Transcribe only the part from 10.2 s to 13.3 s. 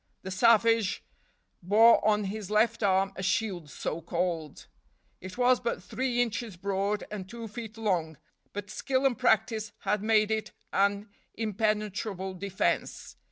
it an impenetrable defense.